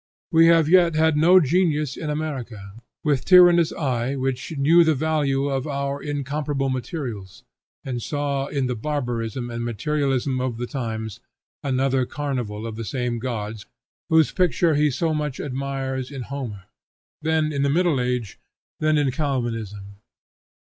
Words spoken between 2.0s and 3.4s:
America, with